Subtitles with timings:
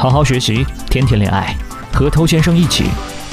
[0.00, 1.54] 好好学习，天天恋爱，
[1.92, 2.84] 和偷先生一起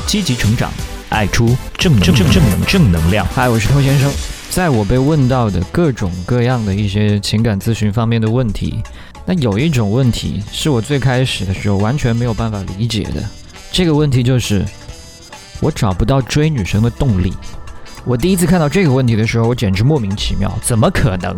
[0.06, 0.70] 积极成长，
[1.08, 3.26] 爱出正正正正能正能量。
[3.34, 4.12] 嗨，我是偷先生。
[4.50, 8.84] 在我被问到的各种各样的一些情感咨询方面的问题，
[9.26, 13.24] 那有一种问题是我最开始的时候完全没有办法理解的。
[13.72, 14.66] 这个问题就是
[15.62, 17.34] 我找不到追女生的动力。
[18.04, 21.34] 我第一次看到这个问题的时候，我简直莫名其妙，怎么可能？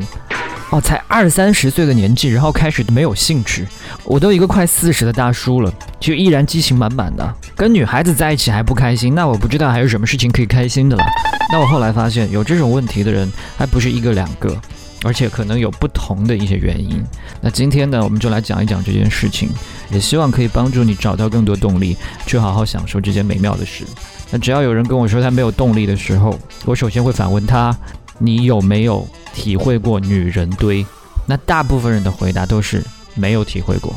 [0.71, 3.67] 哦，才二三十岁的年纪，然后开始没有兴趣。
[4.03, 7.35] 我都一个快四十的大叔了，就依然激情满满的。
[7.55, 11.03] 跟女孩子在一起还不开心，那我不知道还有什么事情可以开心的了。
[11.51, 14.55] 那我后来发现，有这种问题的人还不是一个两个，
[15.03, 17.03] 而且可能有不同的一些原因。
[17.41, 19.49] 那今天呢，我们就来讲一讲这件事情，
[19.89, 21.97] 也希望可以帮助你找到更多动力，
[22.27, 23.83] 去好好享受这件美妙的事。
[24.29, 27.75] 那只要有人跟我说他没有动力的时候，我首先会反问他：
[28.19, 30.85] 你有没有体会过女人堆？
[31.25, 32.83] 那大部分人的回答都是
[33.15, 33.95] 没有体会过。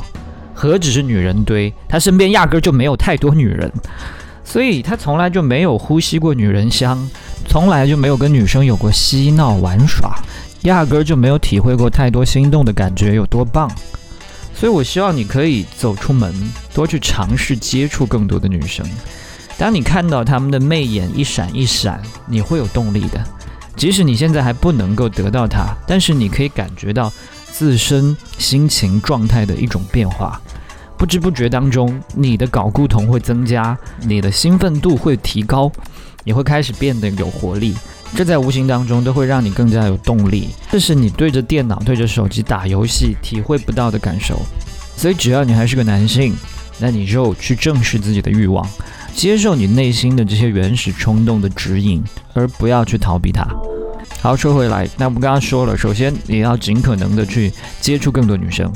[0.54, 3.70] 何止是女人堆，他身边压根就没有太多女人，
[4.44, 6.98] 所以他从来就没有呼吸过女人香，
[7.48, 10.22] 从来就没有跟女生有过嬉闹玩耍，
[10.62, 13.68] 压根就没有体会过太多心动的感觉有多棒。
[14.54, 16.32] 所以我希望你可以走出门，
[16.72, 18.86] 多去尝试接触更多的女生。
[19.58, 23.24] 当你看到她们的媚眼一闪一闪，你会有动力的。
[23.76, 27.12] 即使你现在还不能够得到它，但是你可以感觉到
[27.50, 30.40] 自身心情状态的一种变化。
[30.96, 35.70] 不知不觉当中，你的睾固酮会增加，你的兴奋度会提高，
[36.22, 37.74] 你会开始变得有活力。
[38.14, 40.50] 这在无形当中都会让你更加有动力。
[40.70, 44.40] 这是你对着电脑、对着手机打游戏体会不到的感受。
[44.96, 46.36] 所以，只要你还是个男性，
[46.78, 48.64] 那你就去正视自己的欲望。
[49.14, 52.02] 接受你内心的这些原始冲动的指引，
[52.34, 53.46] 而不要去逃避它。
[54.20, 58.72] 好，说回来，那我们刚刚说了，首先你要尽可能的去接触更多女生，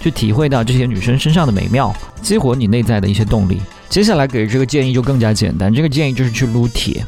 [0.00, 3.60] 去体会到这些女生身上的美妙，激活你内在的一些动力。
[3.88, 7.04] 接下来给这个建议就更加简单，这个建议就是去撸铁，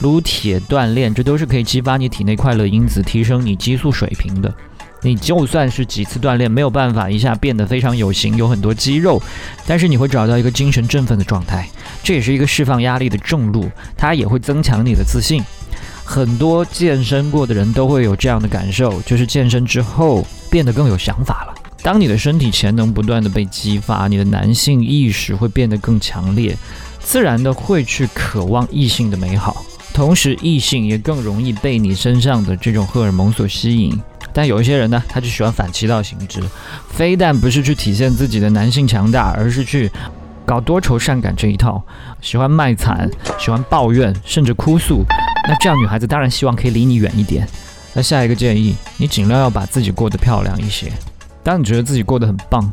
[0.00, 4.54] 撸铁锻炼，这都是可以激发你体内快乐因子，提升你激素水平的。
[5.04, 9.22] 你就算是几次锻炼没有办法一下变得非常有型，有很多肌肉，
[9.66, 11.68] 但是你会找到一个精神振奋的状态，
[12.02, 15.44] 这也是一个释放压力的正路，它也会增强你的自信。
[16.06, 21.54] 很多健身过的人都会有这样的感受，就是健身之后变得更有想法了。
[21.82, 26.56] 当你的身体潜能不断的被激发，你的男性意识会变得更强烈，
[26.98, 34.00] 自然的会去渴望异性的美好，同时异性也更容易被你身上的这种荷尔蒙所吸引。
[34.34, 36.42] 但有一些人呢，他就喜欢反其道行之，
[36.90, 39.90] 非但不是去体现自己的男性强大，而是去
[40.44, 41.82] 搞多愁善感这一套，
[42.20, 43.08] 喜欢卖惨，
[43.38, 45.04] 喜欢抱怨，甚至哭诉。
[45.48, 47.48] 那这样女孩子当然希望可以离你远一点。
[47.94, 50.90] 那下一个建议，你尽量要把自己过得漂亮一些。
[51.44, 52.68] 当你觉得自己过得很棒，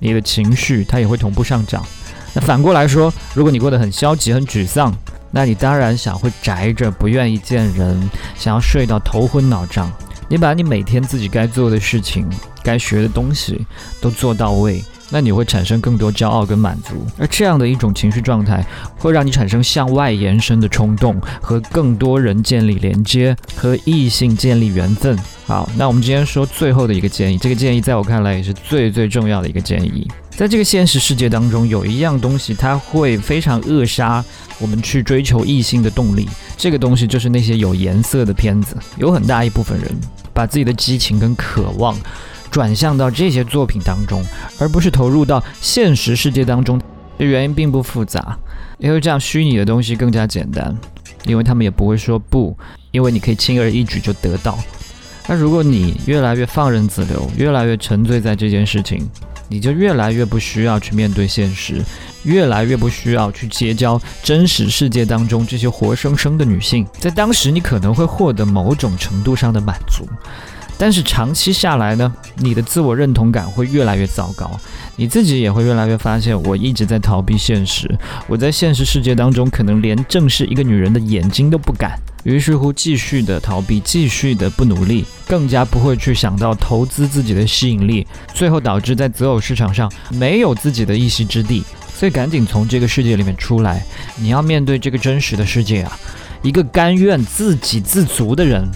[0.00, 1.86] 你的情绪它也会同步上涨。
[2.32, 4.92] 那反过来说，如果你过得很消极、很沮丧，
[5.30, 9.88] 那你当然想会宅着，不愿意见人，想要睡到头昏脑胀。
[10.28, 12.28] 你把你每天自己该做的事情、
[12.62, 13.66] 该学的东西
[14.00, 14.82] 都做到位，
[15.14, 18.66] 那你会产生更多骄傲跟满足，而这样的一种情绪状态
[18.98, 25.16] 会让你产生向外延伸的冲动，和更多人建立连接，和异性建立缘分。
[25.46, 30.10] 好，那我们今天说最后的一个建议，这个建议在我看来也是最最重要的一个建议。
[30.30, 34.24] 在这个现实世界当中，有一样东西，它会非常扼杀
[34.58, 36.28] 我们去追求异性的动力。
[36.56, 38.76] 这个东西就是那些有颜色的片子。
[38.96, 39.88] 有很大一部分人
[40.32, 41.96] 把自己的激情跟渴望
[42.54, 44.24] 转向到这些作品当中，
[44.60, 46.80] 而不是投入到现实世界当中。
[47.18, 48.38] 这原因并不复杂，
[48.78, 50.72] 因为这样虚拟的东西更加简单，
[51.24, 52.56] 因为他们也不会说不，
[52.92, 54.56] 因为你可以轻而易举就得到。
[55.26, 59.04] 那如果你越来越放任自流，越来越沉醉在这件事情。
[59.46, 61.82] 你就越来越不需要去面对现实，
[62.22, 66.86] 越来越不需要去结交真实世界当中这些活生生的女性。
[66.98, 70.08] 在当时，你可能会获得某种程度上的满足，
[70.76, 74.50] 但是长期下来呢，你的自我认同感会越来越糟糕，
[74.96, 77.88] 你自己也会越来越发现，我一直在逃避现实，
[78.26, 81.98] 我在现实世界当中可能连正视一个女人的眼睛都不敢。
[82.24, 91.62] 于是乎，继续的逃避，继续的不努力，更加不会去想到投资自己的吸引力，最后导致在择偶市场上没有自己的一席之地。
[91.94, 93.84] 所以，赶紧从这个世界里面出来，
[94.16, 95.96] 你要面对这个真实的世界啊！
[96.42, 98.66] 一个甘愿自给自足的人，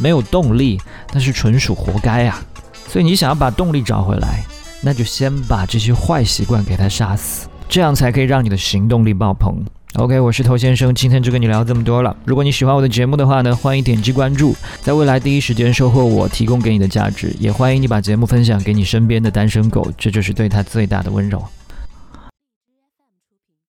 [0.00, 0.80] 没有动力，
[1.12, 2.42] 那是纯属活该啊！
[2.88, 4.44] 所以，你想要把动力找回来，
[4.80, 9.64] 那就先把这些坏习惯给它杀死，这样才可以让你的行动力爆棚。
[9.94, 12.14] OK，我是头先生，今天就跟你聊这么多了。
[12.24, 17.34] 如果你喜欢我的节目的话呢，欢迎点击关注，在未来第一时间收获我提供给你的价值。
[17.38, 21.42] 也欢迎你把节目分享给你身边的单身狗，这就是对他最大的温柔。